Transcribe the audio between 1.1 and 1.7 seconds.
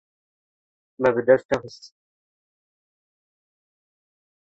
bi dest